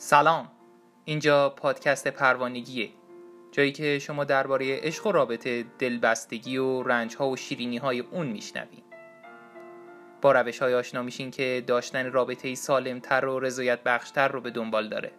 سلام. 0.00 0.50
اینجا 1.04 1.50
پادکست 1.50 2.08
پروانگیه. 2.08 2.90
جایی 3.52 3.72
که 3.72 3.98
شما 3.98 4.24
درباره 4.24 4.76
عشق 4.76 5.06
و 5.06 5.12
رابطه 5.12 5.64
دلبستگی 5.78 6.56
و 6.56 6.82
رنج 6.82 7.16
ها 7.16 7.28
و 7.28 7.36
شیرینی 7.36 7.76
های 7.76 8.00
اون 8.00 8.26
میشنوین 8.26 8.82
با 10.22 10.32
روش 10.32 10.58
های 10.58 10.74
آشنا 10.74 11.02
میشین 11.02 11.30
که 11.30 11.64
داشتن 11.66 12.12
رابطه 12.12 12.54
سالم 12.54 13.00
تر 13.00 13.24
و 13.24 13.40
رضایت 13.40 13.82
بخشتر 13.82 14.28
رو 14.28 14.40
به 14.40 14.50
دنبال 14.50 14.88
داره. 14.88 15.12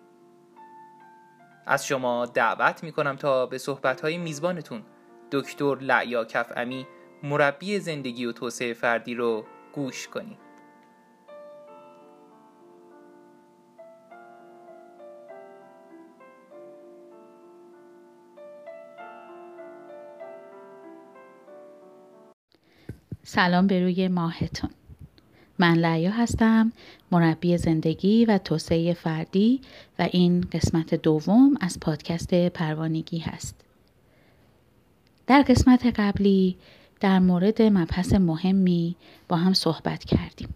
از 1.68 1.88
شما 1.88 2.26
دعوت 2.26 2.84
می‌کنم 2.84 3.16
تا 3.16 3.46
به 3.46 3.58
صحبت 3.58 4.02
های 4.02 4.18
میزبانتون 4.18 4.84
دکتر 5.32 5.76
لعیا 5.76 6.26
کفعمی 6.26 6.88
مربی 7.24 7.80
زندگی 7.80 8.26
و 8.26 8.32
توسعه 8.32 8.74
فردی 8.74 9.16
رو 9.16 9.46
گوش 9.74 10.08
کنید. 10.08 10.49
سلام 23.32 23.68
به 23.68 23.84
روی 23.84 24.08
ماهتون. 24.08 24.70
من 25.60 25.74
لعیا 25.74 26.12
هستم 26.12 26.72
مربی 27.12 27.58
زندگی 27.58 28.26
و 28.26 28.38
توسعه 28.38 28.94
فردی 28.94 29.62
و 30.00 30.08
این 30.12 30.42
قسمت 30.42 30.96
دوم 30.96 31.58
از 31.62 31.80
پادکست 31.80 32.34
پروانگی 32.34 33.20
هست. 33.20 33.56
در 35.28 35.42
قسمت 35.42 35.86
قبلی 35.86 36.58
در 37.00 37.20
مورد 37.20 37.62
مبحث 37.62 38.14
مهمی 38.14 38.96
با 39.28 39.36
هم 39.38 39.54
صحبت 39.54 40.04
کردیم 40.04 40.50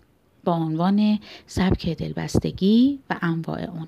با 0.44 0.54
عنوان 0.54 1.20
سبک 1.48 1.90
دلبستگی 1.90 3.00
و 3.10 3.16
انواع 3.22 3.62
اون. 3.62 3.88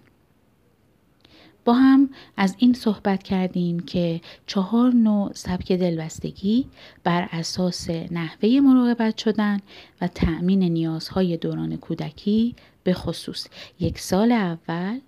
با 1.66 1.74
هم 1.74 2.10
از 2.38 2.56
این 2.58 2.74
صحبت 2.74 3.24
کردیم 3.24 3.80
که 3.80 4.22
چهار 4.48 4.94
نوع 4.94 5.34
سبک 5.34 5.72
دلبستگی 5.72 6.66
بر 7.04 7.30
اساس 7.32 7.90
نحوه 7.90 8.50
مراقبت 8.50 9.18
شدن 9.18 9.60
و 10.02 10.08
تأمین 10.08 10.64
نیازهای 10.64 11.38
دوران 11.38 11.78
کودکی 11.78 12.56
به 12.84 12.94
خصوص 12.94 13.48
یک 13.80 14.00
سال 14.00 14.32
اول 14.32 15.00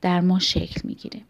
در 0.00 0.20
ما 0.20 0.38
شکل 0.38 0.80
می‌گیره. 0.84 1.20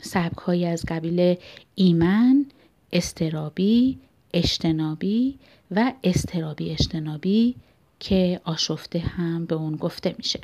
سبک 0.00 0.48
از 0.48 0.84
قبیل 0.88 1.36
ایمن، 1.74 2.46
استرابی، 2.92 3.98
اجتنابی 4.34 5.38
و 5.70 5.92
استرابی 6.04 6.70
اجتنابی 6.70 7.54
که 8.00 8.40
آشفته 8.44 8.98
هم 8.98 9.46
به 9.46 9.54
اون 9.54 9.76
گفته 9.76 10.14
میشه. 10.18 10.40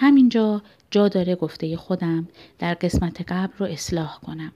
همینجا 0.00 0.62
جا 0.90 1.08
داره 1.08 1.34
گفته 1.34 1.76
خودم 1.76 2.28
در 2.58 2.74
قسمت 2.74 3.22
قبل 3.28 3.52
رو 3.58 3.66
اصلاح 3.66 4.18
کنم 4.26 4.52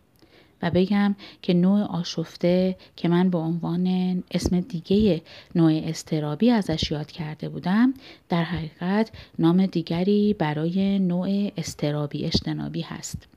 و 0.62 0.70
بگم 0.70 1.14
که 1.42 1.54
نوع 1.54 1.80
آشفته 1.80 2.76
که 2.96 3.08
من 3.08 3.30
به 3.30 3.38
عنوان 3.38 4.22
اسم 4.30 4.60
دیگه 4.60 5.22
نوع 5.54 5.82
استرابی 5.84 6.50
ازش 6.50 6.90
یاد 6.90 7.10
کرده 7.10 7.48
بودم 7.48 7.94
در 8.28 8.42
حقیقت 8.42 9.10
نام 9.38 9.66
دیگری 9.66 10.34
برای 10.38 10.98
نوع 10.98 11.52
استرابی 11.56 12.24
اجتنابی 12.24 12.80
هست. 12.80 13.28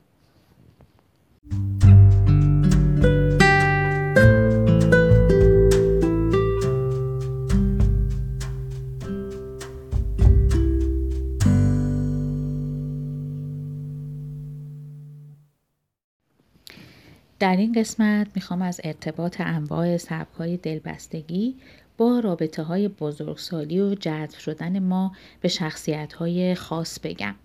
در 17.39 17.55
این 17.55 17.73
قسمت 17.73 18.27
می‌خوام 18.35 18.61
از 18.61 18.81
ارتباط 18.83 19.41
انواع 19.41 19.97
سبک 19.97 20.33
های 20.37 20.57
دلبستگی 20.57 21.55
با 21.97 22.19
رابطه 22.19 22.63
های 22.63 22.87
بزرگسالی 22.87 23.79
و 23.79 23.95
جذب 23.95 24.39
شدن 24.39 24.79
ما 24.79 25.11
به 25.41 25.47
شخصیت 25.47 26.13
های 26.13 26.55
خاص 26.55 26.99
بگم. 26.99 27.35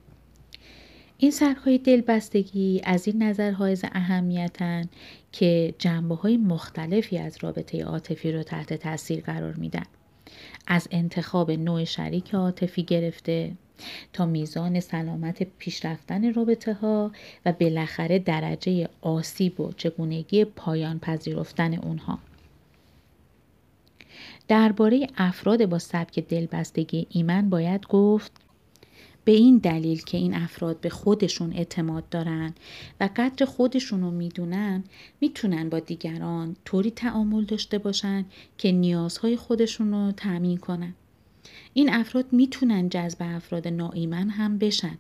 این 1.19 1.31
سبک 1.31 1.57
های 1.57 1.79
دلبستگی 1.79 2.81
از 2.85 3.07
این 3.09 3.23
نظر 3.23 3.51
حائز 3.51 3.85
اهمیتن 3.93 4.85
که 5.33 5.75
جنبه 5.79 6.15
های 6.15 6.37
مختلفی 6.37 7.19
از 7.19 7.39
رابطه 7.41 7.85
عاطفی 7.85 8.33
رو 8.33 8.43
تحت 8.43 8.73
تاثیر 8.75 9.21
قرار 9.21 9.55
میدن. 9.55 9.85
از 10.67 10.89
انتخاب 10.91 11.51
نوع 11.51 11.85
شریک 11.85 12.35
عاطفی 12.35 12.83
گرفته 12.83 13.53
تا 14.13 14.27
میزان 14.27 14.81
سلامت 14.81 15.43
پیشرفتن 15.59 16.35
رابطه 16.35 16.75
ها 16.75 17.11
و 17.47 17.53
بالاخره 17.53 18.19
درجه 18.19 18.89
آسیب 19.01 19.61
و 19.61 19.73
چگونگی 19.73 20.45
پایان 20.45 20.99
پذیرفتن 20.99 21.75
اونها. 21.75 22.19
درباره 24.49 25.07
افراد 25.17 25.67
با 25.67 25.79
سبک 25.79 26.19
دلبستگی 26.19 27.07
ایمن 27.11 27.51
باید 27.51 27.87
گفت 27.87 28.33
به 29.25 29.33
این 29.33 29.59
دلیل 29.59 30.03
که 30.03 30.19
این 30.19 30.35
افراد 30.35 30.81
به 30.81 30.89
خودشون 30.89 31.53
اعتماد 31.53 32.09
دارن 32.09 32.55
و 33.01 33.09
قدر 33.17 33.47
خودشون 33.47 34.01
رو 34.01 34.11
می‌دونن 34.11 34.85
می‌تونن 35.21 35.69
با 35.69 35.79
دیگران 35.79 36.57
طوری 36.65 36.91
تعامل 36.91 37.45
داشته 37.45 37.79
باشن 37.79 38.25
که 38.59 38.73
نیازهای 38.73 39.37
خودشون 39.37 39.93
رو 39.93 40.13
تأمین 40.13 40.59
کنن. 40.59 40.95
این 41.75 41.95
افراد 41.95 42.33
می‌تونن 42.33 42.89
جذب 42.89 43.17
افراد 43.21 43.69
ناایمن 43.69 44.31
هم 44.31 44.59
بشن 44.59 44.99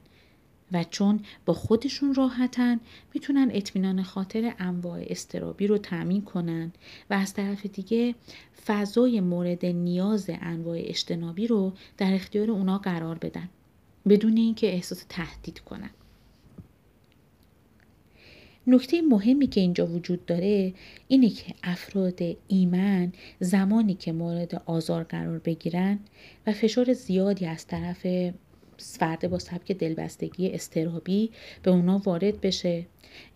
و 0.72 0.84
چون 0.84 1.20
با 1.46 1.54
خودشون 1.54 2.14
راحتن 2.14 2.80
می‌تونن 3.14 3.50
اطمینان 3.52 4.02
خاطر 4.02 4.54
انواع 4.58 5.04
استرابی 5.06 5.66
رو 5.66 5.78
تأمین 5.78 6.22
کنن 6.22 6.72
و 7.10 7.14
از 7.14 7.34
طرف 7.34 7.66
دیگه 7.66 8.14
فضای 8.66 9.20
مورد 9.20 9.66
نیاز 9.66 10.26
انواع 10.28 10.78
اجتنابی 10.80 11.46
رو 11.46 11.72
در 11.98 12.14
اختیار 12.14 12.50
اونا 12.50 12.78
قرار 12.78 13.18
بدن 13.18 13.48
بدون 14.08 14.36
اینکه 14.36 14.72
احساس 14.72 15.04
تهدید 15.08 15.58
کنن. 15.58 15.90
نکته 18.66 19.02
مهمی 19.02 19.46
که 19.46 19.60
اینجا 19.60 19.86
وجود 19.86 20.26
داره 20.26 20.74
اینه 21.08 21.28
که 21.30 21.54
افراد 21.62 22.20
ایمن 22.48 23.12
زمانی 23.40 23.94
که 23.94 24.12
مورد 24.12 24.62
آزار 24.66 25.02
قرار 25.02 25.38
بگیرن 25.38 25.98
و 26.46 26.52
فشار 26.52 26.92
زیادی 26.92 27.46
از 27.46 27.66
طرف 27.66 28.06
فرد 28.78 29.30
با 29.30 29.38
سبک 29.38 29.72
دلبستگی 29.72 30.50
استرابی 30.50 31.30
به 31.62 31.70
اونا 31.70 31.98
وارد 31.98 32.40
بشه. 32.40 32.86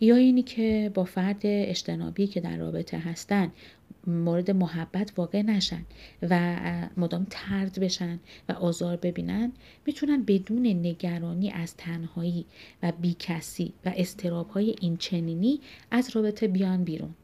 یا 0.00 0.16
اینی 0.16 0.42
که 0.42 0.91
با 0.94 1.04
فرد 1.04 1.41
اجتنابی 1.44 2.26
که 2.26 2.41
در 2.41 2.56
رابطه 2.56 2.98
هستن 2.98 3.53
مورد 4.06 4.50
محبت 4.50 5.12
واقع 5.16 5.42
نشن 5.42 5.82
و 6.22 6.56
مدام 6.96 7.26
ترد 7.30 7.80
بشن 7.80 8.20
و 8.48 8.52
آزار 8.52 8.96
ببینن 8.96 9.52
می‌تونن 9.86 10.22
بدون 10.22 10.66
نگرانی 10.66 11.50
از 11.50 11.76
تنهایی 11.76 12.46
و 12.82 12.92
بیکسی 13.00 13.72
و 13.84 13.92
استراب 13.96 14.50
های 14.50 14.76
این 14.80 14.96
چنینی 14.96 15.60
از 15.90 16.16
رابطه 16.16 16.48
بیان 16.48 16.84
بیرون 16.84 17.14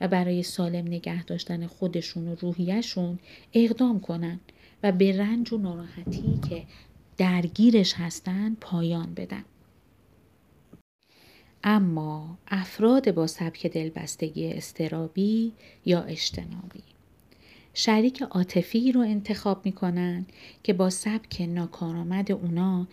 و 0.00 0.08
برای 0.08 0.42
سالم 0.42 0.86
نگه 0.86 1.24
داشتن 1.24 1.66
خودشون 1.66 2.28
و 2.28 2.34
روحیشون 2.34 3.18
اقدام 3.52 4.00
کنن 4.00 4.40
و 4.82 4.92
به 4.92 5.18
رنج 5.18 5.52
و 5.52 5.58
ناراحتی 5.58 6.40
که 6.48 6.64
درگیرش 7.16 7.94
هستن 7.94 8.56
پایان 8.60 9.14
بدن. 9.14 9.44
اما 11.66 12.38
افراد 12.48 13.14
با 13.14 13.26
سبک 13.26 13.66
دلبستگی 13.66 14.52
استرابی 14.52 15.52
یا 15.84 16.02
اجتنابی 16.02 16.82
شریک 17.74 18.22
عاطفی 18.22 18.92
رو 18.92 19.00
انتخاب 19.00 19.66
می‌کنن 19.66 20.26
که 20.62 20.72
با 20.72 20.90
سبک 20.90 21.40
ناکارآمد 21.40 22.32
اونا 22.32 22.86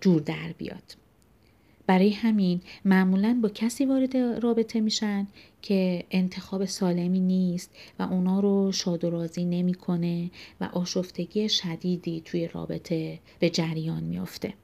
جور 0.00 0.20
در 0.20 0.52
بیاد 0.58 0.96
برای 1.86 2.10
همین 2.10 2.60
معمولا 2.84 3.38
با 3.42 3.48
کسی 3.48 3.84
وارد 3.84 4.16
رابطه 4.16 4.80
میشن 4.80 5.26
که 5.62 6.04
انتخاب 6.10 6.64
سالمی 6.64 7.20
نیست 7.20 7.70
و 7.98 8.02
اونا 8.02 8.40
رو 8.40 8.72
شاد 8.72 9.04
و 9.04 9.10
راضی 9.10 9.44
نمی‌کنه 9.44 10.30
و 10.60 10.64
آشفتگی 10.64 11.48
شدیدی 11.48 12.20
توی 12.24 12.48
رابطه 12.48 13.18
به 13.38 13.50
جریان 13.50 14.02
میافته. 14.04 14.54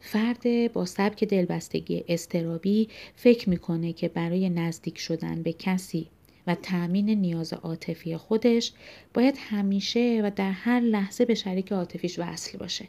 فرد 0.00 0.72
با 0.72 0.84
سبک 0.86 1.24
دلبستگی 1.24 2.04
استرابی 2.08 2.88
فکر 3.16 3.50
می‌کنه 3.50 3.92
که 3.92 4.08
برای 4.08 4.50
نزدیک 4.50 4.98
شدن 4.98 5.42
به 5.42 5.52
کسی 5.52 6.06
و 6.46 6.54
تأمین 6.54 7.10
نیاز 7.10 7.52
عاطفی 7.52 8.16
خودش 8.16 8.72
باید 9.14 9.34
همیشه 9.38 10.20
و 10.24 10.30
در 10.36 10.50
هر 10.50 10.80
لحظه 10.80 11.24
به 11.24 11.34
شریک 11.34 11.72
عاطفیش 11.72 12.18
وصل 12.18 12.58
باشه 12.58 12.88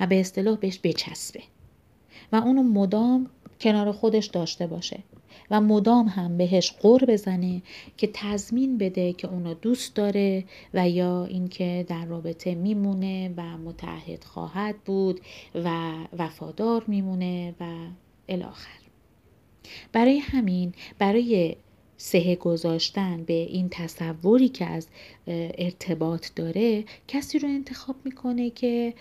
و 0.00 0.06
به 0.06 0.20
اصطلاح 0.20 0.56
بهش 0.56 0.80
بچسبه. 0.84 1.42
و 2.32 2.36
اونو 2.36 2.62
مدام 2.62 3.30
کنار 3.60 3.92
خودش 3.92 4.26
داشته 4.26 4.66
باشه 4.66 5.02
و 5.50 5.60
مدام 5.60 6.06
هم 6.08 6.36
بهش 6.36 6.72
قور 6.72 7.04
بزنه 7.04 7.62
که 7.96 8.10
تضمین 8.14 8.78
بده 8.78 9.12
که 9.12 9.28
اونو 9.28 9.54
دوست 9.54 9.94
داره 9.94 10.44
و 10.74 10.88
یا 10.88 11.24
اینکه 11.24 11.84
در 11.88 12.04
رابطه 12.04 12.54
میمونه 12.54 13.34
و 13.36 13.42
متحد 13.42 14.24
خواهد 14.24 14.76
بود 14.84 15.20
و 15.54 15.92
وفادار 16.18 16.84
میمونه 16.86 17.54
و 17.60 17.64
الاخر. 18.28 18.80
برای 19.92 20.18
همین 20.18 20.74
برای 20.98 21.56
سه 21.96 22.36
گذاشتن 22.36 23.24
به 23.24 23.32
این 23.32 23.68
تصوری 23.68 24.48
که 24.48 24.64
از 24.64 24.88
ارتباط 25.58 26.26
داره 26.36 26.84
کسی 27.08 27.38
رو 27.38 27.48
انتخاب 27.48 27.96
می‌کنه 28.04 28.50
که 28.50 28.94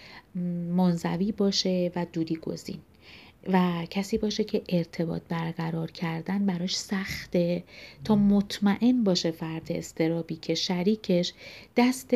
منزوی 0.75 1.31
باشه 1.31 1.91
و 1.95 2.05
دودی 2.13 2.35
گزین. 2.35 2.79
و 3.47 3.85
کسی 3.89 4.17
باشه 4.17 4.43
که 4.43 4.61
ارتباط 4.69 5.21
برقرار 5.29 5.91
کردن 5.91 6.45
براش 6.45 6.77
سخته. 6.77 7.63
تا 8.03 8.15
مطمئن 8.15 9.03
باشه 9.03 9.31
فرد 9.31 9.71
استرابی 9.71 10.35
که 10.35 10.55
شریکش 10.55 11.33
دست 11.77 12.15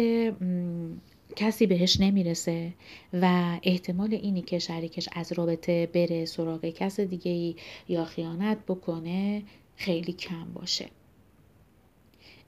کسی 1.36 1.68
بهش 1.68 2.00
نمی‌رسه 2.00 2.74
و 3.14 3.58
احتمال 3.64 4.14
اینی 4.14 4.42
که 4.42 4.60
شریکش 4.60 5.10
از 5.12 5.34
رابطه 5.34 5.90
بره 5.94 6.25
سراغ 6.25 6.66
کس 6.66 7.00
دیگه 7.00 7.31
ای 7.31 7.56
یا 7.88 8.06
خیانت 8.06 8.58
بکنه 8.68 9.44
خیلی 9.75 10.14
کم 10.14 10.54
باشه. 10.54 10.90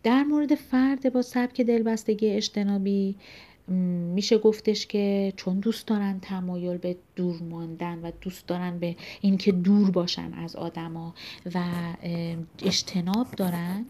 در 0.04 0.24
مورد 0.24 0.56
فرد 0.56 1.14
با 1.14 1.22
سبک 1.22 1.62
دلبستگی 1.62 2.30
اجتنابی 2.30 3.16
میشه 3.68 4.38
گفتش 4.38 4.88
که 4.88 5.34
چون 5.36 5.60
دوست 5.60 5.88
دارن 5.88 6.20
تمایل 6.20 6.78
به 6.78 6.98
دور 7.16 7.44
ماندن 7.44 8.00
و 8.00 8.12
دوست 8.22 8.48
دارن 8.48 8.80
به 8.80 8.96
اینکه 9.22 9.52
دور 9.52 9.92
باشن 9.92 10.34
از 10.34 10.56
آدما 10.56 11.16
و 11.56 11.64
اجتناب 12.64 13.32
دارن 13.32 13.86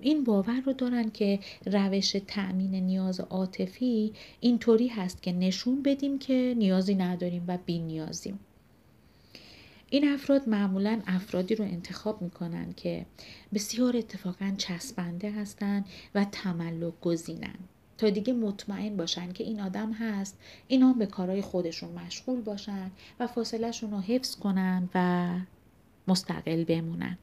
این 0.00 0.24
باور 0.24 0.60
رو 0.60 0.72
دارن 0.72 1.10
که 1.10 1.38
روش 1.66 2.16
تأمین 2.26 2.74
نیاز 2.74 3.20
عاطفی 3.20 4.12
اینطوری 4.40 4.88
هست 4.88 5.22
که 5.22 5.32
نشون 5.32 5.82
بدیم 5.82 6.18
که 6.18 6.54
نیازی 6.58 6.94
نداریم 6.94 7.44
و 7.46 7.58
بی 7.66 7.78
نیازیم. 7.78 8.38
این 9.90 10.08
افراد 10.08 10.48
معمولا 10.48 11.00
افرادی 11.06 11.54
رو 11.54 11.64
انتخاب 11.64 12.22
می‌کنن 12.22 12.72
که 12.72 13.06
بسیار 13.54 13.96
اتفاقا 13.96 14.54
چسبنده 14.58 15.30
هستند 15.30 15.84
و 16.14 16.24
تملک 16.24 17.00
گزینن 17.00 17.58
تا 17.98 18.10
دیگه 18.10 18.32
مطمئن 18.32 18.96
باشن 18.96 19.32
که 19.32 19.44
این 19.44 19.60
آدم 19.60 19.92
هست. 19.92 20.38
اینا 20.68 20.92
به 20.92 21.06
کارهای 21.06 21.42
خودشون 21.42 21.92
مشغول 21.92 22.40
باشن 22.40 22.90
و 23.20 23.26
فاصلهشون 23.26 23.90
رو 23.90 24.00
حفظ 24.00 24.36
کنن 24.36 24.88
و 24.94 25.28
مستقل 26.08 26.64
بمونن. 26.64 27.18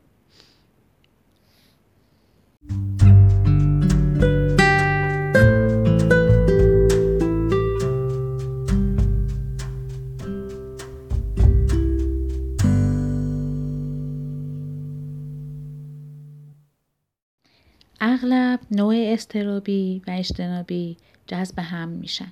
نوع 18.75 18.95
استرابی 18.97 20.01
و 20.07 20.11
اجتنابی 20.11 20.97
جذب 21.27 21.59
هم 21.59 21.89
میشن. 21.89 22.31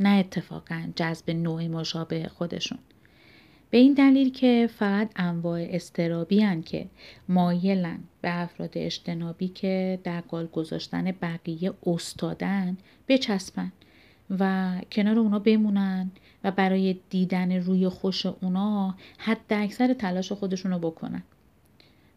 نه 0.00 0.08
اتفاقا 0.08 0.88
جذب 0.96 1.30
نوع 1.30 1.66
مشابه 1.66 2.28
خودشون. 2.28 2.78
به 3.70 3.78
این 3.78 3.94
دلیل 3.94 4.32
که 4.32 4.68
فقط 4.78 5.10
انواع 5.16 5.66
استرابی 5.70 6.40
هن 6.40 6.62
که 6.62 6.86
مایلن 7.28 7.98
به 8.20 8.40
افراد 8.42 8.70
اجتنابی 8.74 9.48
که 9.48 9.98
در 10.04 10.20
قال 10.20 10.46
گذاشتن 10.46 11.12
بقیه 11.22 11.72
استادن 11.86 12.76
بچسبن 13.08 13.72
و 14.38 14.72
کنار 14.92 15.18
اونا 15.18 15.38
بمونن 15.38 16.10
و 16.44 16.50
برای 16.50 16.96
دیدن 17.10 17.52
روی 17.52 17.88
خوش 17.88 18.26
اونا 18.26 18.94
حد 19.18 19.40
اکثر 19.50 19.94
تلاش 19.94 20.32
خودشون 20.32 20.72
رو 20.72 20.78
بکنن. 20.78 21.22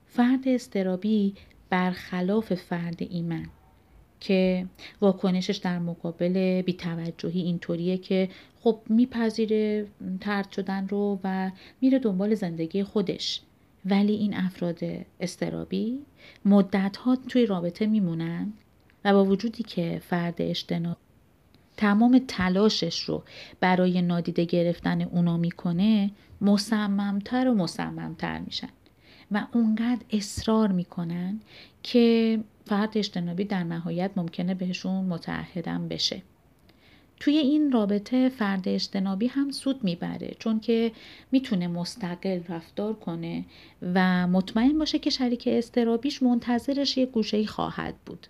فرد 0.08 0.48
استرابی 0.48 1.36
برخلاف 1.70 2.54
فرد 2.54 2.98
ایمن 3.00 3.46
که 4.20 4.66
واکنشش 5.02 5.58
در 5.58 5.80
مقابل 5.80 6.62
بیتوجهی 6.62 7.42
اینطوریه 7.42 7.98
که 7.98 8.30
خب 8.62 8.80
میپذیره 8.90 9.88
ترد 10.22 10.52
شدن 10.52 10.88
رو 10.88 11.20
و 11.24 11.52
میره 11.82 12.00
دنبال 12.00 12.36
زندگی 12.36 12.84
خودش. 12.84 13.42
ولی 13.86 14.14
این 14.14 14.34
افراد 14.34 14.80
استرابی 15.20 16.00
مدت 16.46 16.98
ها 16.98 17.16
توی 17.16 17.46
رابطه 17.46 17.86
میمونن 17.86 18.54
و 19.06 19.14
با 19.14 19.26
وجودی 19.26 19.64
که 19.64 20.02
فرد 20.06 20.42
اجتناب 20.42 20.98
تمام 21.78 22.22
تلاشش 22.28 23.00
رو 23.00 23.24
برای 23.60 24.02
نادیده 24.02 24.46
گرفتن 24.46 25.02
اونا 25.02 25.38
می‌کنه 25.38 26.12
مصممتر 26.42 27.48
و 27.48 27.54
مصممتر 27.54 28.40
میشن. 28.40 28.70
و 29.32 29.46
اونقدر 29.54 30.02
اصرار 30.10 30.72
می‌کنن 30.72 31.40
که 31.84 32.40
فرد 32.66 32.98
اجتنابی 32.98 33.44
در 33.44 33.64
نهایت 33.64 34.12
ممکنه 34.16 34.54
بهشون 34.54 35.06
متعهدم 35.06 35.88
بشه. 35.88 36.22
توی 37.20 37.38
این 37.38 37.72
رابطه 37.72 38.30
فرد 38.30 38.68
اجتنابی 38.68 39.28
هم 39.28 39.52
سود 39.52 39.84
می‌بره 39.84 40.36
چون 40.40 40.60
که 40.60 40.92
می‌تونه 41.32 41.68
مستقل 41.68 42.40
رفتار 42.50 42.94
کنه 42.94 43.46
و 43.94 44.28
مطمئن 44.28 44.78
باشه 44.80 45.00
که 45.00 45.10
شریک 45.10 45.44
استرابیش 45.52 46.24
منتظرش 46.24 46.98
یه 46.98 47.06
گوشه 47.06 47.46
خواهد 47.46 47.96
بود. 48.06 48.28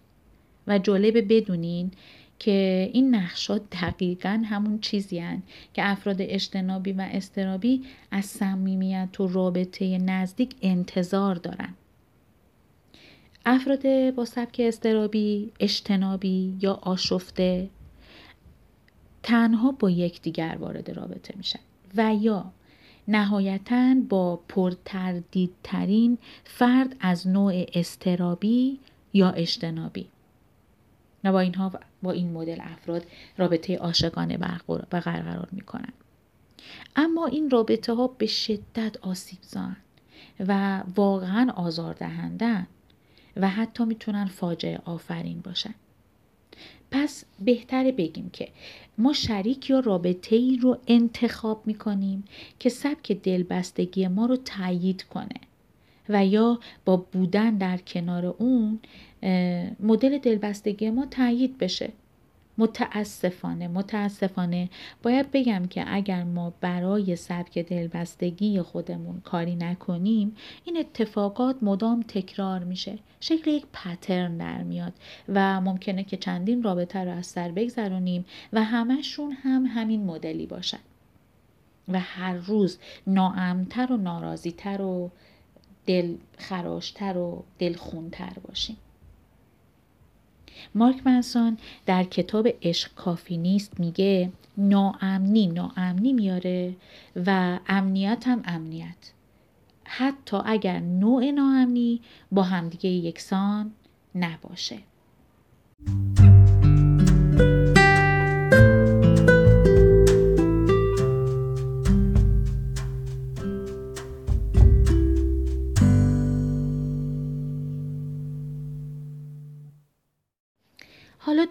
و 0.67 0.79
جالب 0.79 1.33
بدونین 1.33 1.91
که 2.39 2.89
این 2.93 3.15
نقشات 3.15 3.61
دقیقا 3.69 4.43
همون 4.45 4.79
چیزی 4.79 5.19
هن 5.19 5.43
که 5.73 5.89
افراد 5.89 6.15
اجتنابی 6.19 6.91
و 6.91 7.09
استرابی 7.11 7.83
از 8.11 8.25
صمیمیت 8.25 9.19
و 9.19 9.27
رابطه 9.27 9.97
نزدیک 9.97 10.55
انتظار 10.61 11.35
دارن. 11.35 11.73
افراد 13.45 14.11
با 14.15 14.25
سبک 14.25 14.61
استرابی، 14.63 15.51
اجتنابی 15.59 16.57
یا 16.61 16.73
آشفته 16.73 17.69
تنها 19.23 19.71
با 19.71 19.89
یکدیگر 19.89 20.57
وارد 20.59 20.89
رابطه 20.91 21.33
میشن 21.37 21.59
و 21.95 22.15
یا 22.21 22.51
نهایتا 23.07 23.95
با 24.09 24.39
پرتردیدترین 24.47 26.17
فرد 26.43 26.95
از 26.99 27.27
نوع 27.27 27.65
استرابی 27.73 28.79
یا 29.13 29.29
اجتنابی 29.29 30.07
و 31.23 31.31
با 31.31 31.39
اینها 31.39 31.71
با 32.03 32.11
این 32.11 32.31
مدل 32.31 32.57
افراد 32.61 33.03
رابطه 33.37 33.77
عاشقانه 33.77 34.37
برقرار 34.89 35.47
می‌کنن. 35.51 35.93
اما 36.95 37.25
این 37.25 37.49
رابطه 37.49 37.93
ها 37.93 38.07
به 38.07 38.25
شدت 38.25 38.97
آسیب 39.01 39.39
زن 39.41 39.77
و 40.39 40.83
واقعا 40.95 41.51
آزاردهندن 41.55 42.67
و 43.35 43.49
حتی 43.49 43.85
می‌تونن 43.85 44.25
فاجعه 44.25 44.79
آفرین 44.85 45.39
باشن. 45.39 45.75
پس 46.91 47.25
بهتره 47.39 47.91
بگیم 47.91 48.29
که 48.29 48.49
ما 48.97 49.13
شریک 49.13 49.69
یا 49.69 49.79
رابطه 49.79 50.35
ای 50.35 50.57
رو 50.57 50.77
انتخاب 50.87 51.61
می‌کنیم 51.65 52.23
که 52.59 52.69
سبک 52.69 53.11
دلبستگی 53.11 54.07
ما 54.07 54.25
رو 54.25 54.37
تایید 54.37 55.03
کنه. 55.03 55.39
و 56.09 56.25
یا 56.25 56.59
با 56.85 56.97
بودن 56.97 57.57
در 57.57 57.77
کنار 57.77 58.25
اون 58.25 58.79
مدل 59.79 60.17
دلبستگی 60.17 60.89
ما 60.89 61.05
تایید 61.05 61.57
بشه. 61.57 61.91
متاسفانه 62.57 63.67
متاسفانه. 63.67 64.69
باید 65.03 65.31
بگم 65.31 65.65
که 65.65 65.83
اگر 65.87 66.23
ما 66.23 66.53
برای 66.61 67.15
سبک 67.15 67.59
دلبستگی 67.59 68.61
خودمون 68.61 69.21
کاری 69.21 69.55
نکنیم 69.55 70.35
این 70.65 70.77
اتفاقات 70.77 71.55
مدام 71.61 72.03
تکرار 72.07 72.63
میشه. 72.63 72.99
شکل 73.19 73.51
یک 73.51 73.65
پترن 73.73 74.37
در 74.37 74.63
میاد 74.63 74.93
و 75.29 75.61
ممکنه 75.61 76.03
که 76.03 76.17
چندین 76.17 76.63
رابطه 76.63 76.99
رو 76.99 77.11
از 77.11 77.25
سر 77.25 77.51
بگذرونیم 77.51 78.25
و 78.53 78.63
همشون 78.63 79.31
هم 79.31 79.65
همین 79.65 80.05
مدلی 80.05 80.45
باشن. 80.45 80.79
و 81.87 81.99
هر 81.99 82.33
روز 82.33 82.79
ناامتر 83.07 83.91
و 83.91 83.97
ناراضیتر 83.97 84.81
و 84.81 85.11
دل 85.89 86.15
خراشتر 86.37 87.17
و 87.17 87.43
دلخونتر 87.59 88.33
باشیم. 88.47 88.77
مارک 90.75 91.07
منسون 91.07 91.57
در 91.85 92.03
کتاب 92.03 92.47
عشق 92.61 92.93
کافی 92.93 93.37
نیست 93.37 93.79
میگه 93.79 94.31
ناامنی 94.57 95.47
ناامنی 95.47 96.13
میاره 96.13 96.75
و 97.25 97.59
امنیت 97.67 98.23
هم 98.27 98.41
امنیت. 98.45 99.11
حتی 99.83 100.37
اگر 100.45 100.79
نوع 100.79 101.31
ناامنی 101.31 102.01
با 102.31 102.43
همدیگه 102.43 102.89
یکسان 102.89 103.71
نباشه. 104.15 104.77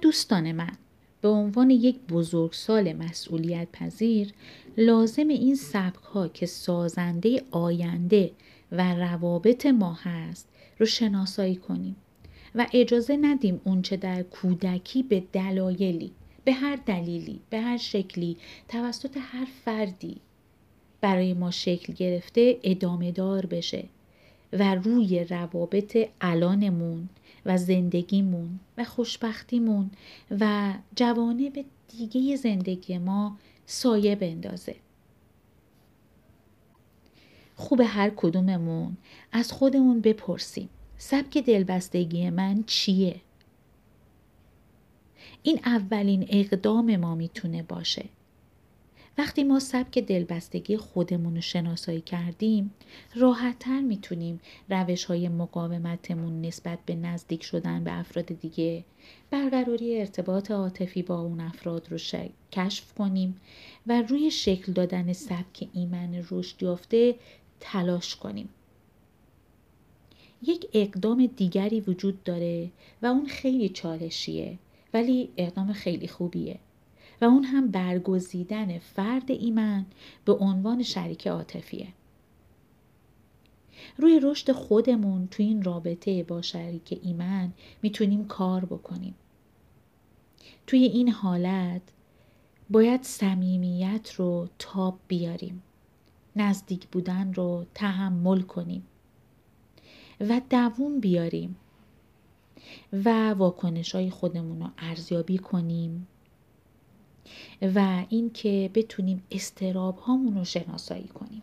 دوستان 0.09 0.53
من 0.53 0.73
به 1.21 1.29
عنوان 1.29 1.71
یک 1.71 1.99
بزرگسال 1.99 2.93
مسئولیت 2.93 3.69
پذیر 3.73 4.33
لازم 4.77 5.29
این 5.29 5.55
سبک 5.55 6.03
ها 6.03 6.29
که 6.29 6.47
سازنده 6.47 7.43
آینده 7.51 8.31
و 8.73 8.95
روابط 8.95 9.67
ما 9.67 9.93
هست 9.93 10.49
رو 10.79 10.87
شناسایی 10.87 11.57
کنیم 11.57 11.97
و 12.55 12.67
اجازه 12.73 13.17
ندیم 13.17 13.61
اونچه 13.65 13.97
در 13.97 14.23
کودکی 14.23 15.03
به 15.03 15.23
دلایلی 15.33 16.13
به 16.45 16.53
هر 16.53 16.77
دلیلی 16.77 17.41
به 17.51 17.61
هر 17.61 17.77
شکلی 17.77 18.37
توسط 18.69 19.17
هر 19.21 19.47
فردی 19.65 20.17
برای 21.01 21.35
ما 21.35 21.51
شکل 21.51 21.93
گرفته 21.93 22.59
ادامه 22.63 23.13
دار 23.13 23.47
بشه. 23.47 23.85
و 24.53 24.75
روی 24.75 25.25
روابط 25.25 26.09
الانمون 26.21 27.09
و 27.47 27.57
زندگیمون 27.57 28.61
و 28.79 28.85
خوشبختیمون 28.85 29.91
و 30.41 30.75
جوانب 30.97 31.65
دیگه 31.89 32.37
زندگی 32.37 32.99
ما 32.99 33.37
سایه 33.67 34.17
بندازه. 34.17 34.77
خوب 37.57 37.81
هر 37.81 38.11
کدوممون 38.17 38.97
از 39.33 39.53
خودمون 39.53 40.01
بپرسیم 40.01 40.69
سبک 40.99 41.39
دلبستگی 41.39 42.31
من 42.31 42.65
چیه؟ 42.67 43.21
این 45.43 45.61
اولین 45.65 46.27
اقدام 46.29 46.97
ما 46.97 47.15
می‌تونه 47.15 47.63
باشه. 47.63 48.05
وقتی 49.19 49.45
ما 49.45 49.59
سبک 49.59 49.99
دلبستگی 49.99 50.77
خودمون 50.77 51.35
رو 51.35 51.41
شناسایی 51.41 52.01
کردیم 52.01 52.75
راحتتر 53.15 53.81
می‌تونیم 53.81 54.41
روش 54.69 55.05
های 55.05 55.29
مقاومتمون 55.29 56.41
نسبت 56.41 56.79
به 56.87 56.95
نزدیک 56.95 57.43
شدن 57.43 57.85
به 57.85 57.99
افراد 57.99 58.27
دیگه 58.27 58.85
برقراری 59.31 60.01
ارتباط 60.01 60.51
عاطفی 60.51 61.03
با 61.03 61.21
اون 61.21 61.41
افراد 61.41 61.89
رو 61.91 61.99
کشف 62.53 62.95
کنیم 62.95 63.41
و 63.87 64.03
روی 64.03 64.31
شکل 64.31 64.73
دادن 64.73 65.13
سبک 65.13 65.69
ایمن 65.73 66.25
رشد 66.31 66.63
یافته 66.63 67.15
تلاش 67.61 68.17
کنیم. 68.17 68.49
یک 70.43 70.67
اقدام 70.73 71.27
دیگری 71.27 71.81
وجود 71.81 72.23
داره 72.25 72.71
و 73.03 73.07
اون 73.07 73.27
خیلی 73.27 73.69
چالشیه 73.69 74.59
ولی 74.95 75.29
اقدام 75.37 75.73
خیلی 75.73 76.09
خوبیه. 76.09 76.59
و 77.21 77.25
اون 77.25 77.45
هم 77.45 77.71
برگزیدن 77.71 78.79
فرد 78.79 79.31
ایمن 79.31 79.87
به 80.25 80.33
عنوان 80.33 80.83
شریک 80.83 81.27
عاطفیه. 81.27 81.89
روی 83.97 84.21
رشد 84.23 84.53
خودمون 84.53 85.29
تو 85.31 85.43
این 85.43 85.63
رابطه 85.63 86.23
با 86.23 86.43
شریک 86.43 86.99
ایمن 87.03 87.53
می‌تونیم 87.83 88.25
کار 88.25 88.65
بکنیم. 88.65 89.15
توی 90.67 90.83
این 90.83 91.09
حالت 91.09 91.83
باید 92.71 93.03
صمیمیت 93.03 94.15
رو 94.17 94.49
تاب 94.59 94.99
بیاریم. 95.09 95.63
نزدیک 96.37 96.87
بودن 96.87 97.35
رو 97.35 97.67
تحمل 97.75 98.41
کنیم. 98.41 98.87
و 100.21 100.41
دووم 100.51 101.01
بیاریم. 101.01 101.57
و 102.93 103.31
واکنش 103.31 103.95
های 103.95 104.11
خودمون 104.11 104.61
رو 104.61 104.69
ارزیابی 104.79 105.39
کنیم. 105.39 106.07
و 107.63 108.05
اینکه 108.09 108.71
بتونیم 108.75 109.23
استراب 109.31 109.99
هامون 109.99 110.35
رو 110.35 110.45
شناسایی 110.45 111.09
کنیم 111.09 111.43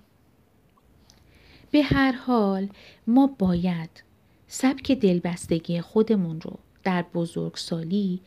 به 1.72 1.84
هر 1.84 2.12
حال 2.12 2.68
ما 3.08 3.28
باید 3.28 4.04
سبک 4.48 4.92
دلبستگی 4.92 5.82
خودمون 5.82 6.42
رو 6.42 6.60
در 6.84 7.02
بزرگسالی 7.02 8.22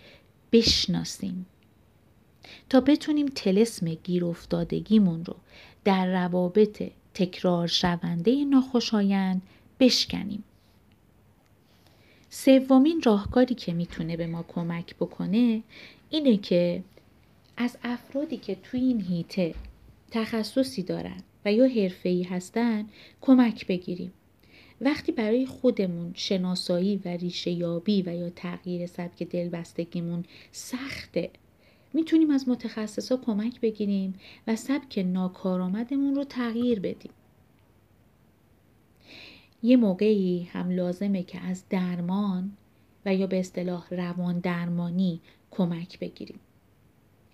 بشناسیم 0.53 1.47
تا 2.71 2.81
بتونیم 2.81 3.27
تلسم 3.27 3.95
گیر 3.95 4.25
افتادگیمون 4.25 5.25
رو 5.25 5.37
در 5.85 6.07
روابط 6.07 6.83
تکرار 7.15 7.67
شونده 7.67 8.45
ناخوشایند 8.45 9.43
بشکنیم. 9.81 10.45
سومین 12.31 13.03
راهکاری 13.05 13.55
که 13.55 13.73
می‌تونه 13.73 14.17
به 14.17 14.27
ما 14.27 14.45
کمک 14.49 14.95
بکنه 14.95 15.63
اینه 16.11 16.37
که 16.37 16.83
از 17.61 17.79
افرادی 17.85 18.37
که 18.37 18.55
توی 18.55 18.81
این 18.81 19.01
هیته 19.01 19.55
تخصصی 20.11 20.83
دارن 20.83 21.23
و 21.45 21.53
یا 21.53 21.69
حرفه‌ای 21.69 22.23
هستن 22.23 22.87
کمک 23.21 23.67
بگیریم. 23.67 24.13
وقتی 24.81 25.13
برای 25.13 25.47
خودمون 25.47 26.13
شناسایی 26.15 27.01
و 27.05 27.09
ریشه 27.09 27.51
یابی 27.51 28.03
و 28.03 28.15
یا 28.15 28.31
تغییر 28.31 28.87
سبک 28.87 29.23
دلبستگیمون 29.23 30.25
سخته 30.53 31.31
می‌تونیم 31.93 32.31
از 32.31 32.49
متخصصا 32.49 33.17
کمک 33.17 33.61
بگیریم 33.61 34.15
و 34.47 34.57
سبک 34.57 34.99
ناکارآمدمون 34.99 36.15
رو 36.15 36.25
تغییر 36.25 36.81
بدیم. 36.81 37.13
یه 39.63 39.77
موقعی 39.77 40.43
هم 40.53 40.71
لازمه 40.71 41.23
که 41.23 41.41
از 41.41 41.65
درمان 41.71 42.53
و 43.07 43.15
یا 43.15 43.27
به 43.27 43.41
اصطلاح 43.41 43.95
روان 43.95 44.39
درمانی 44.39 45.21
کمک 45.51 45.99
بگیریم. 45.99 46.41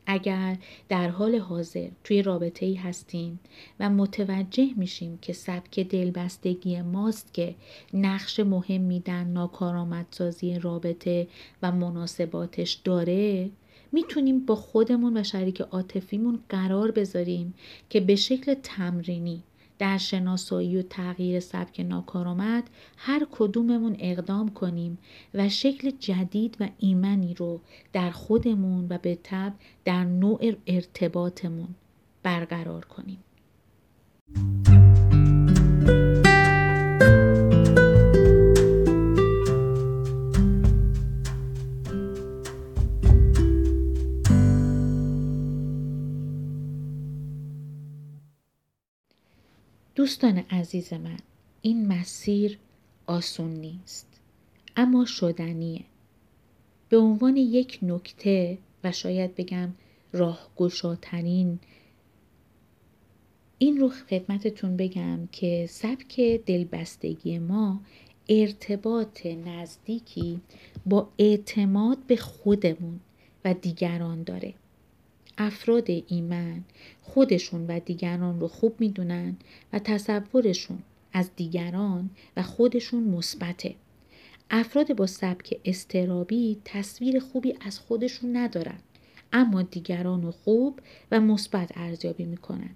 اگر 0.06 0.56
در 0.88 1.08
حال 1.08 1.37
حاضر 1.37 1.88
توی 2.04 2.23
رابطه 2.23 2.66
ای 2.66 2.75
هستیم 2.75 3.40
و 3.80 3.90
متوجه 3.90 4.68
میشیم 4.76 5.18
که 5.23 5.32
سبک 5.32 5.80
دلبستگی 5.80 6.82
ماست 6.82 7.34
که 7.34 7.54
نقش 7.94 8.40
مهمی 8.40 9.00
در 9.00 9.25
ناکارآمدسازی 9.25 10.58
رابطه 10.58 11.28
و 11.62 11.73
مناسباتش 11.73 12.73
داره 12.73 13.50
می‌تونیم 13.92 14.46
با 14.46 14.54
خودمون 14.54 15.16
و 15.16 15.23
شریک 15.23 15.61
عاطفیمون 15.61 16.38
قرار 16.49 16.90
بذاریم 16.90 17.54
که 17.90 18.00
به 18.00 18.16
شکل 18.16 18.54
تمرینی 18.54 19.42
در 19.78 19.99
شناسایی 19.99 20.76
و 20.76 20.83
تغییر 20.83 21.40
سبک 21.40 21.81
ناکارآمد 21.81 22.71
هر 22.97 23.26
کدوممون 23.31 23.97
اقدام 23.99 24.49
کنیم 24.49 24.99
و 25.35 25.49
شکل 25.49 25.90
جدید 25.90 26.57
و 26.61 26.69
ایمنی 26.78 27.35
رو 27.35 27.61
در 27.93 28.11
خودمون 28.11 28.87
و 28.90 28.99
به 28.99 29.19
تب 29.25 29.52
در 29.85 30.04
نوع 30.04 30.52
ارتباطمون 30.66 31.75
برقرار 32.23 32.85
کنیم. 32.85 33.19
دوستان 50.04 50.38
عزیز 50.38 50.92
من 50.92 51.16
این 51.62 51.87
مسیر 51.87 52.58
آسون 53.06 53.50
نیست 53.50 54.20
اما 54.76 55.04
شدنیه. 55.04 55.84
به 56.88 56.96
عنوان 56.96 57.37
یک 57.37 57.78
نکته 57.82 58.58
و 58.84 58.92
شاید 58.92 59.34
بگم 59.34 59.75
راهگشاترین 60.12 61.58
این 63.58 63.76
رو 63.76 63.88
خدمتتون 63.88 64.76
بگم 64.76 65.28
که 65.32 65.66
سبک 65.70 66.20
دلبستگی 66.46 67.38
ما 67.38 67.80
ارتباط 68.28 69.26
نزدیکی 69.26 70.40
با 70.87 71.08
اعتماد 71.18 71.99
به 72.06 72.16
خودمون 72.16 73.00
و 73.44 73.54
دیگران 73.54 74.23
داره. 74.23 74.54
افراد 75.38 75.86
ایمن 76.06 76.64
خودشون 77.02 77.66
و 77.66 77.80
دیگران 77.80 78.40
رو 78.40 78.48
خوب 78.48 78.80
می‌دونن 78.80 79.36
و 79.72 79.78
تصورشون 79.78 80.78
از 81.12 81.30
دیگران 81.36 82.10
و 82.36 82.42
خودشون 82.42 83.02
مثبته. 83.02 83.74
افراد 84.50 84.96
با 84.96 85.06
سبک 85.06 85.60
استرابی 85.64 86.60
تصویر 86.64 87.20
خوبی 87.20 87.54
از 87.60 87.78
خودشون 87.78 88.36
ندارن 88.36 88.78
اما 89.32 89.62
دیگران 89.62 90.22
رو 90.22 90.30
خوب 90.30 90.80
و 91.10 91.20
مثبت 91.20 91.72
ارزیابی 91.74 92.24
می‌کنن. 92.24 92.70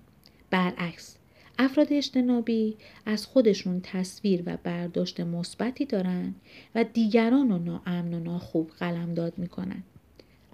برعکس 0.51 1.17
افراد 1.59 1.93
اجتنابی 1.93 2.77
از 3.07 3.27
خودشون 3.27 3.81
تصویر 3.81 4.43
و 4.47 4.57
برداشت 4.63 5.21
مثبتی 5.21 5.85
دارن 5.85 6.35
و 6.75 6.85
دیگران 6.85 7.51
رو 7.51 7.59
ناامن 7.59 8.15
و 8.15 8.21
ناخوب 8.21 8.71
قلمداد 8.71 9.39
می‌کنن. 9.39 9.83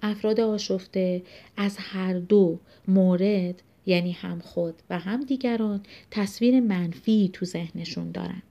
افراد 0.05 0.39
آشفته 0.39 1.23
از 1.57 1.77
هر 1.79 2.13
دو 2.13 2.59
مورد 2.87 3.61
یعنی 3.85 4.11
هم 4.11 4.39
خود 4.39 4.73
و 4.89 4.99
هم 4.99 5.23
دیگران 5.23 5.83
تصویر 6.11 6.59
منفی 6.59 7.29
تو 7.33 7.45
ذهنشون 7.45 8.11
دارن. 8.11 8.41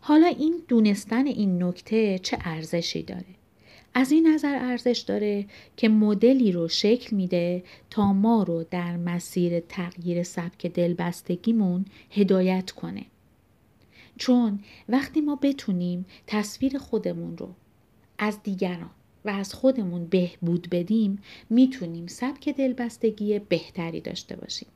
حالا 0.00 0.26
این 0.26 0.62
دونستن 0.68 1.26
این 1.26 1.62
نکته 1.62 2.18
چه 2.18 2.38
ارزشی 2.40 3.02
داره؟ 3.02 3.24
از 3.94 4.12
این 4.12 4.26
نظر 4.26 4.54
ارزش 4.54 5.04
داره 5.06 5.46
که 5.76 5.88
مدلی 5.88 6.52
رو 6.52 6.68
شکل 6.68 7.16
میده 7.16 7.62
تا 7.90 8.12
ما 8.12 8.42
رو 8.42 8.64
در 8.70 8.96
مسیر 8.96 9.60
تغییر 9.60 10.22
سبک 10.22 10.66
دلبستگیمون 10.66 11.84
هدایت 12.10 12.70
کنه. 12.70 13.04
چون 14.18 14.60
وقتی 14.88 15.20
ما 15.20 15.36
بتونیم 15.36 16.06
تصویر 16.26 16.78
خودمون 16.78 17.36
رو 17.36 17.48
از 18.18 18.42
دیگران 18.42 18.90
و 19.24 19.30
از 19.30 19.54
خودمون 19.54 20.06
بهبود 20.06 20.68
بدیم 20.70 21.18
می‌تونیم 21.50 22.06
سبک 22.06 22.48
دلبستگی 22.48 23.38
بهتری 23.38 24.00
داشته 24.00 24.36
باشیم. 24.36 24.68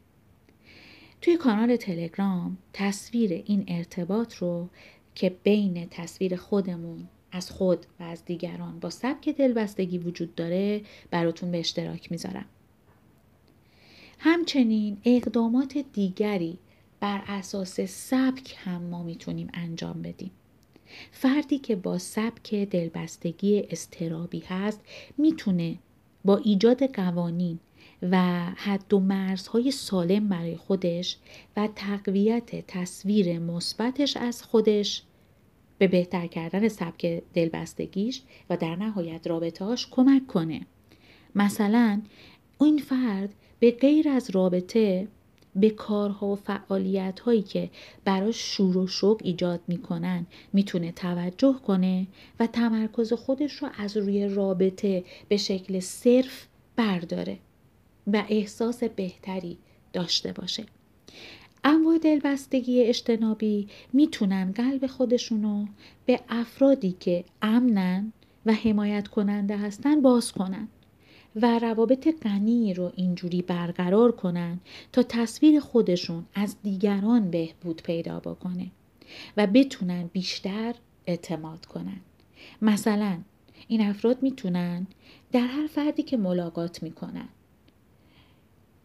توی 1.20 1.36
کانال 1.36 1.76
تلگرام 1.76 2.58
تصویر 2.72 3.32
این 3.32 3.64
ارتباط 3.68 4.34
رو 4.34 4.68
که 5.14 5.36
بین 5.42 5.88
تصویر 5.90 6.36
خودمون 6.36 7.08
از 7.32 7.50
خود 7.50 7.86
و 8.00 8.02
از 8.02 8.24
دیگران 8.24 8.80
با 8.80 8.90
سبک 8.90 9.28
دلبستگی 9.28 9.98
وجود 9.98 10.34
داره 10.34 10.82
براتون 11.10 11.50
به 11.50 11.58
اشتراک 11.58 12.12
می‌ذارم. 12.12 12.46
همچنین 14.18 14.98
اقدامات 15.04 15.78
دیگری 15.92 16.58
بر 17.00 17.22
اساس 17.26 17.80
سبک 17.80 18.56
هم 18.58 18.82
ما 18.82 19.02
می‌تونیم 19.02 19.48
انجام 19.54 20.02
بدیم. 20.02 20.30
فردی 21.12 21.58
که 21.58 21.76
با 21.76 21.98
سبک 21.98 22.54
دلبستگی 22.54 23.60
استرابی 23.70 24.42
هست 24.48 24.80
می‌تونه 25.18 25.78
با 26.24 26.36
ایجاد 26.36 26.94
قوانین 26.94 27.58
و 28.02 28.16
حد 28.56 28.94
و 28.94 29.00
مرزهای 29.00 29.70
سالم 29.70 30.28
برای 30.28 30.56
خودش 30.56 31.18
و 31.56 31.68
تقویت 31.76 32.66
تصویر 32.66 33.38
مثبتش 33.38 34.16
از 34.16 34.42
خودش 34.42 35.02
به 35.78 35.88
بهتر 35.88 36.26
کردن 36.26 36.68
سبک 36.68 37.22
دلبستگیش 37.34 38.22
و 38.50 38.56
در 38.56 38.76
نهایت 38.76 39.26
رابطهاش 39.26 39.88
کمک 39.90 40.26
کنه. 40.26 40.66
مثلا 41.34 42.02
این 42.60 42.78
فرد 42.78 43.34
به 43.60 43.70
غیر 43.70 44.08
از 44.08 44.30
رابطه 44.30 45.08
به 45.60 45.70
کارها 45.70 46.26
و 46.26 46.36
فعالیت 46.36 47.20
هایی 47.20 47.42
که 47.42 47.70
براش 48.04 48.36
شور 48.36 48.78
و 48.78 48.86
شوق 48.86 49.20
ایجاد 49.24 49.60
می‌کنن 49.68 50.26
می‌تونه 50.52 50.92
توجه 50.92 51.54
کنه 51.66 52.06
و 52.40 52.46
تمرکز 52.46 53.12
خودش 53.12 53.52
رو 53.52 53.68
از 53.78 53.96
روی 53.96 54.28
رابطه 54.28 55.04
به 55.28 55.36
شکل 55.36 55.80
صرف 55.80 56.46
برداره 56.76 57.38
و 58.06 58.24
احساس 58.28 58.84
بهتری 58.84 59.58
داشته 59.92 60.32
باشه. 60.32 60.64
انواع 61.64 61.98
دلبستگی 61.98 62.82
اجتنابی 62.82 63.68
می‌تونن 63.92 64.52
قلب 64.52 64.86
خودشونو 64.86 65.66
به 66.06 66.20
افرادی 66.28 66.96
که 67.00 67.24
امنن 67.42 68.12
و 68.46 68.52
حمایت 68.52 69.08
کننده 69.08 69.56
هستن 69.56 70.00
باز 70.00 70.32
کنن. 70.32 70.68
و 71.42 71.58
روابط 71.58 72.08
غنی 72.22 72.74
رو 72.74 72.92
اینجوری 72.96 73.42
برقرار 73.42 74.12
کنن 74.12 74.60
تا 74.92 75.02
تصویر 75.02 75.60
خودشون 75.60 76.24
از 76.34 76.56
دیگران 76.62 77.30
بهبود 77.30 77.82
پیدا 77.82 78.20
بکنه 78.20 78.70
و 79.36 79.46
بتونن 79.46 80.10
بیشتر 80.12 80.74
اعتماد 81.06 81.66
کنن. 81.66 82.00
مثلا 82.62 83.18
این 83.68 83.80
افراد 83.80 84.22
می‌تونن 84.22 84.86
در 85.32 85.46
هر 85.46 85.66
فردی 85.66 86.02
که 86.02 86.16
ملاقات 86.16 86.82
می‌کنن 86.82 87.28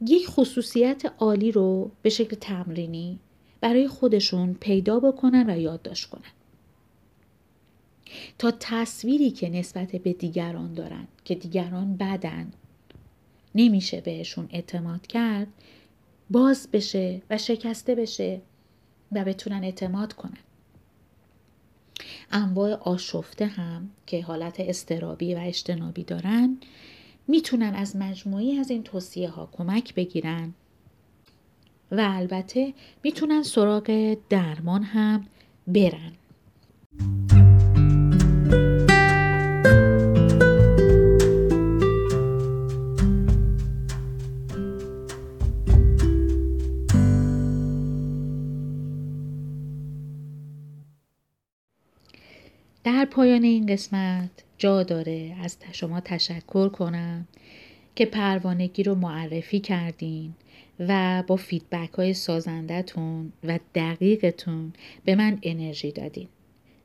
یک 0.08 0.28
خصوصیت 0.28 1.14
عالی 1.20 1.52
رو 1.52 1.92
به 2.02 2.10
شکل 2.10 2.36
تمرینی 2.36 3.20
برای 3.62 3.88
خودشون 3.88 4.54
پیدا 4.54 5.00
بکنن 5.00 5.50
و 5.50 5.60
یادداشت 5.60 6.10
کنن. 6.10 6.32
تا 8.44 8.54
تصویری 8.60 9.32
که 9.32 9.50
نسبت 9.50 9.92
به 9.92 10.14
دیگران 10.14 10.74
دارن 10.74 11.08
که 11.26 11.36
دیگران 11.36 11.98
بدن. 11.98 12.52
نمیشه 13.56 14.02
بهشون 14.02 14.48
اعتماد 14.50 15.08
کرد 15.08 15.48
باز 16.30 16.68
بشه 16.74 17.22
و 17.30 17.38
شکسته 17.38 17.96
بشه 17.96 18.42
و 19.12 19.24
بتونن 19.24 19.64
اعتماد 19.64 20.14
کنن. 20.14 20.38
انواع 22.32 22.74
آشفته 22.74 23.46
هم 23.46 23.90
که 24.08 24.22
حالت 24.22 24.60
استرابی 24.60 25.36
و 25.36 25.40
اجتنابی 25.42 26.04
دارن 26.04 26.58
می‌تونن 27.28 27.76
از 27.76 27.96
مجموعی 27.96 28.60
از 28.60 28.70
این 28.72 28.84
توصیه 28.84 29.30
ها 29.30 29.50
کمک 29.52 29.96
بگیرن 29.96 30.54
و 31.92 32.08
البته 32.10 32.74
می‌تونن 33.04 33.44
سراغ 33.44 34.18
درمان 34.30 34.84
هم 34.84 35.26
برن. 35.68 36.14
پایان 53.44 53.54
این 53.54 53.66
قسمت 53.66 54.30
جا 54.58 54.84
داره 54.84 55.36
از 55.44 55.58
شما 55.72 56.00
تشکر 56.00 56.70
کنم 56.70 57.28
که 57.96 58.06
پروانگی 58.06 58.84
رو 58.84 58.96
معرفی 58.96 59.60
کردین 59.60 60.34
و 60.80 61.24
با 61.28 61.36
فیدبک 61.36 61.94
های 61.94 62.14
سازندتون 62.14 63.34
و 63.44 63.60
دقیقتون 63.76 64.74
به 65.06 65.16
من 65.16 65.40
انرژی 65.44 65.92
دادین 65.92 66.28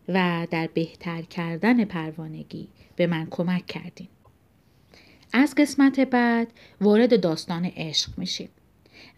و 0.09 0.47
در 0.51 0.68
بهتر 0.75 1.23
کردن 1.23 1.85
پروانگی 1.85 2.68
به 2.97 3.07
من 3.07 3.27
کمک 3.31 3.66
کردین. 3.66 4.09
از 5.33 5.55
قسمت 5.55 6.01
بعد 6.01 6.49
وارد 6.81 7.21
داستان 7.21 7.64
عشق 7.64 8.18
میشیم 8.18 8.49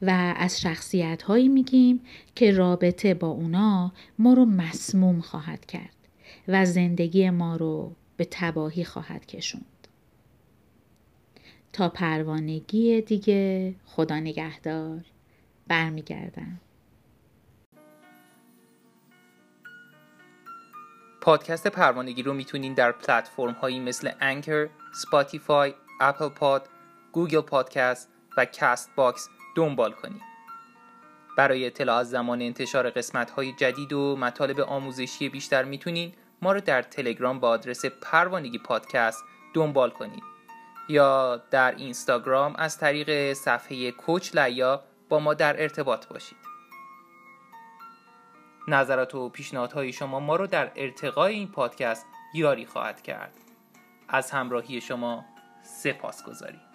و 0.03 0.35
از 0.37 0.61
شخصیت 0.61 1.23
هایی 1.23 1.49
میگیم 1.49 2.01
که 2.35 2.51
رابطه 2.51 3.15
با 3.15 3.29
اونا 3.29 3.93
ما 4.19 4.33
رو 4.33 4.45
مسموم 4.45 5.21
خواهد 5.21 5.67
کرد. 5.67 6.00
و 6.53 6.65
زندگی 6.65 7.31
ما 7.31 7.57
رو 7.57 7.97
به 8.17 8.29
تباهی 8.31 8.85
خواهد 8.85 9.27
کشوند. 9.27 9.89
تا 11.73 11.89
پروانگی 11.89 13.01
دیگه 13.01 13.75
خدا 13.85 14.21
نگهدار 14.21 15.01
برمیگردم. 15.69 16.61
پادکست 21.21 21.67
پروانگی 21.67 22.23
رو 22.23 22.35
می‌تونین 22.35 22.75
در 22.75 22.93
پلتفرم 22.93 23.53
هایی 23.53 23.81
مثل 23.81 24.11
انکر، 24.21 24.69
سپاتیفای، 24.95 25.75
اپل 26.01 26.29
پاد، 26.29 26.69
گوگل 27.13 27.41
پادکست 27.41 28.09
و 28.37 28.45
کاست 28.61 28.91
باکس 28.97 29.29
دنبال 29.55 29.93
کنید. 29.93 30.23
برای 31.39 31.67
اطلاع 31.67 31.97
از 31.97 32.11
زمان 32.11 32.43
انتشار 32.43 32.91
قسمت 32.91 33.31
های 33.31 33.53
جدید 33.53 33.93
و 33.93 34.17
مطالب 34.17 34.61
آموزشی 34.61 35.29
بیشتر 35.29 35.65
می‌تونین 35.65 36.13
ما 36.43 36.53
رو 36.53 36.61
در 36.61 36.83
تلگرام 36.83 37.41
با 37.41 37.49
آدرس 37.49 37.85
پروانگی 37.85 38.59
پادکست 38.59 39.25
دنبال 39.55 39.91
کنید. 39.91 40.23
یا 40.89 41.43
در 41.51 41.75
اینستاگرام 41.75 42.55
از 42.57 42.79
طریق 42.79 43.33
صفحه 43.33 43.91
کوچ 43.91 44.35
لیا 44.35 44.83
با 45.09 45.19
ما 45.19 45.35
در 45.35 45.63
ارتباط 45.63 46.07
باشید. 46.07 46.39
نظرات 48.69 49.15
و 49.15 49.29
پیشنهادهای 49.29 49.93
شما 49.93 50.21
ما 50.21 50.37
رو 50.37 50.47
در 50.47 50.73
ارتقای 50.77 51.35
این 51.35 51.49
پادکست 51.49 52.07
یاری 52.35 52.67
خواهد 52.67 53.03
کرد. 53.03 53.35
از 54.09 54.31
همراهی 54.31 54.81
شما 54.81 55.25
سپاس 55.63 56.25
گذاریم 56.25 56.70